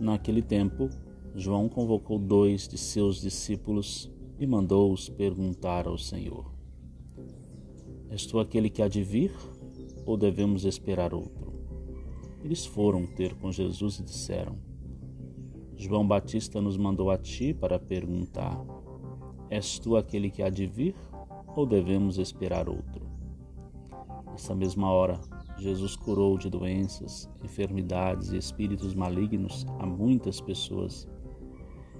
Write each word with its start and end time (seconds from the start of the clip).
Naquele 0.00 0.40
tempo, 0.40 0.88
João 1.34 1.68
convocou 1.68 2.18
dois 2.18 2.66
de 2.66 2.78
seus 2.78 3.20
discípulos 3.20 4.10
e 4.38 4.46
mandou-os 4.46 5.10
perguntar 5.10 5.86
ao 5.86 5.98
Senhor: 5.98 6.50
És 8.08 8.24
tu 8.24 8.38
aquele 8.38 8.70
que 8.70 8.80
há 8.80 8.88
de 8.88 9.02
vir, 9.02 9.30
ou 10.06 10.16
devemos 10.16 10.64
esperar 10.64 11.12
outro? 11.12 11.52
Eles 12.42 12.64
foram 12.64 13.04
ter 13.04 13.34
com 13.34 13.52
Jesus 13.52 13.98
e 13.98 14.02
disseram: 14.02 14.56
João 15.76 16.08
Batista 16.08 16.62
nos 16.62 16.78
mandou 16.78 17.10
a 17.10 17.18
ti 17.18 17.52
para 17.52 17.78
perguntar: 17.78 18.58
És 19.50 19.78
tu 19.78 19.98
aquele 19.98 20.30
que 20.30 20.42
há 20.42 20.48
de 20.48 20.66
vir, 20.66 20.94
ou 21.54 21.66
devemos 21.66 22.16
esperar 22.16 22.70
outro? 22.70 23.09
Nessa 24.26 24.54
mesma 24.54 24.90
hora, 24.90 25.20
Jesus 25.58 25.96
curou 25.96 26.38
de 26.38 26.48
doenças, 26.48 27.28
enfermidades 27.44 28.32
e 28.32 28.36
espíritos 28.36 28.94
malignos 28.94 29.66
a 29.78 29.86
muitas 29.86 30.40
pessoas 30.40 31.06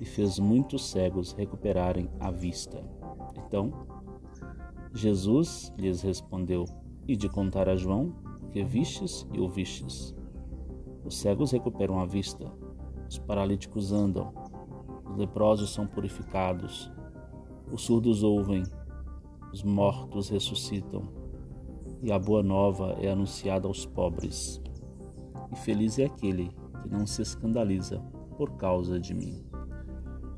e 0.00 0.04
fez 0.04 0.38
muitos 0.38 0.90
cegos 0.90 1.32
recuperarem 1.32 2.10
a 2.18 2.30
vista. 2.30 2.82
Então, 3.46 3.72
Jesus 4.92 5.72
lhes 5.78 6.02
respondeu: 6.02 6.64
E 7.06 7.16
de 7.16 7.28
contar 7.28 7.68
a 7.68 7.76
João 7.76 8.14
o 8.42 8.48
que 8.48 8.64
vistes 8.64 9.26
e 9.32 9.40
ouvistes. 9.40 10.14
Os 11.04 11.16
cegos 11.16 11.52
recuperam 11.52 12.00
a 12.00 12.06
vista, 12.06 12.50
os 13.08 13.18
paralíticos 13.18 13.92
andam, 13.92 14.32
os 15.08 15.16
leprosos 15.16 15.72
são 15.72 15.86
purificados, 15.86 16.90
os 17.70 17.82
surdos 17.82 18.22
ouvem, 18.22 18.62
os 19.52 19.62
mortos 19.62 20.28
ressuscitam, 20.28 21.23
e 22.04 22.12
a 22.12 22.18
boa 22.18 22.42
nova 22.42 22.98
é 23.00 23.10
anunciada 23.10 23.66
aos 23.66 23.86
pobres. 23.86 24.60
E 25.50 25.56
feliz 25.56 25.98
é 25.98 26.04
aquele 26.04 26.50
que 26.82 26.88
não 26.90 27.06
se 27.06 27.22
escandaliza 27.22 27.98
por 28.36 28.58
causa 28.58 29.00
de 29.00 29.14
mim. 29.14 29.42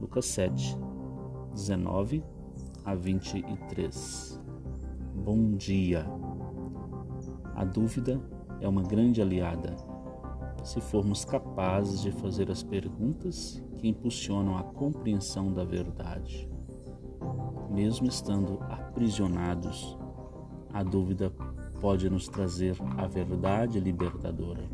Lucas 0.00 0.26
7, 0.26 0.78
19 1.52 2.22
a 2.84 2.94
23. 2.94 4.40
Bom 5.16 5.56
dia. 5.56 6.06
A 7.56 7.64
dúvida 7.64 8.22
é 8.60 8.68
uma 8.68 8.84
grande 8.84 9.20
aliada. 9.20 9.74
Se 10.62 10.80
formos 10.80 11.24
capazes 11.24 12.02
de 12.02 12.12
fazer 12.12 12.52
as 12.52 12.62
perguntas 12.62 13.60
que 13.78 13.88
impulsionam 13.88 14.56
a 14.56 14.62
compreensão 14.62 15.52
da 15.52 15.64
verdade. 15.64 16.48
Mesmo 17.68 18.06
estando 18.06 18.60
aprisionados, 18.62 19.98
a 20.72 20.82
dúvida 20.82 21.32
pode 21.80 22.08
nos 22.10 22.28
trazer 22.28 22.76
a 22.96 23.06
verdade 23.06 23.80
libertadora. 23.80 24.68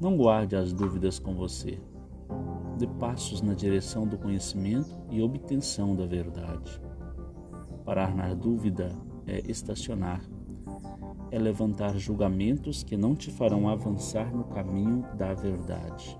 Não 0.00 0.16
guarde 0.16 0.56
as 0.56 0.72
dúvidas 0.72 1.18
com 1.18 1.34
você 1.34 1.78
de 2.76 2.86
passos 2.86 3.42
na 3.42 3.52
direção 3.52 4.06
do 4.06 4.16
conhecimento 4.16 4.96
e 5.10 5.20
obtenção 5.20 5.94
da 5.94 6.06
verdade. 6.06 6.80
Parar 7.84 8.14
na 8.14 8.32
dúvida 8.32 8.90
é 9.26 9.42
estacionar, 9.50 10.22
é 11.30 11.38
levantar 11.38 11.98
julgamentos 11.98 12.82
que 12.82 12.96
não 12.96 13.14
te 13.14 13.30
farão 13.30 13.68
avançar 13.68 14.34
no 14.34 14.44
caminho 14.44 15.04
da 15.14 15.34
verdade. 15.34 16.18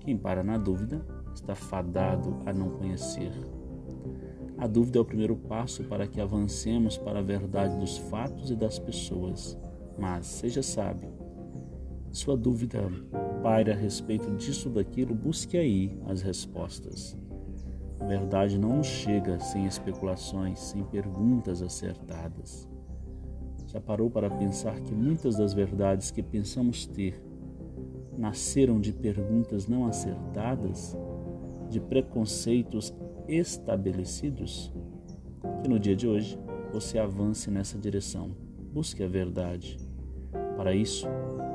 Quem 0.00 0.16
para 0.16 0.42
na 0.42 0.58
dúvida 0.58 1.04
está 1.34 1.54
fadado 1.54 2.38
a 2.44 2.52
não 2.52 2.68
conhecer. 2.68 3.32
A 4.62 4.66
dúvida 4.68 4.96
é 4.96 5.02
o 5.02 5.04
primeiro 5.04 5.34
passo 5.34 5.82
para 5.82 6.06
que 6.06 6.20
avancemos 6.20 6.96
para 6.96 7.18
a 7.18 7.22
verdade 7.22 7.76
dos 7.80 7.98
fatos 7.98 8.48
e 8.48 8.54
das 8.54 8.78
pessoas. 8.78 9.58
Mas 9.98 10.24
seja 10.24 10.62
sábio. 10.62 11.08
Sua 12.12 12.36
dúvida 12.36 12.88
paira 13.42 13.72
a 13.72 13.76
respeito 13.76 14.30
disso 14.36 14.68
ou 14.68 14.76
daquilo, 14.76 15.16
busque 15.16 15.56
aí 15.58 15.98
as 16.06 16.22
respostas. 16.22 17.18
A 17.98 18.04
verdade 18.04 18.56
não 18.56 18.76
nos 18.76 18.86
chega 18.86 19.40
sem 19.40 19.66
especulações, 19.66 20.60
sem 20.60 20.84
perguntas 20.84 21.60
acertadas. 21.60 22.68
Já 23.66 23.80
parou 23.80 24.08
para 24.08 24.30
pensar 24.30 24.80
que 24.82 24.94
muitas 24.94 25.38
das 25.38 25.52
verdades 25.52 26.12
que 26.12 26.22
pensamos 26.22 26.86
ter 26.86 27.20
nasceram 28.16 28.80
de 28.80 28.92
perguntas 28.92 29.66
não 29.66 29.86
acertadas, 29.86 30.96
de 31.72 31.80
preconceitos 31.80 32.94
estabelecidos? 33.26 34.72
Que 35.62 35.68
no 35.68 35.78
dia 35.78 35.96
de 35.96 36.06
hoje 36.06 36.38
você 36.72 36.98
avance 36.98 37.50
nessa 37.50 37.78
direção, 37.78 38.36
busque 38.72 39.02
a 39.02 39.08
verdade. 39.08 39.78
Para 40.56 40.74
isso, 40.74 41.06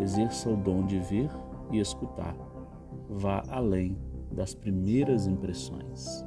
exerça 0.00 0.50
o 0.50 0.56
dom 0.56 0.86
de 0.86 0.98
ver 0.98 1.30
e 1.70 1.78
escutar. 1.80 2.36
Vá 3.08 3.42
além 3.48 3.96
das 4.30 4.54
primeiras 4.54 5.26
impressões. 5.26 6.24